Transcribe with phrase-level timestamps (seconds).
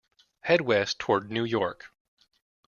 [0.39, 1.91] Head west toward New York.